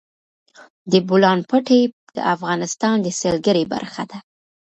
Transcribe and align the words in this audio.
د 0.91 0.93
بولان 1.07 1.39
پټي 1.49 1.81
د 2.15 2.17
افغانستان 2.35 2.95
د 3.01 3.07
سیلګرۍ 3.19 3.63
برخه 3.73 4.03
ده. 4.11 4.17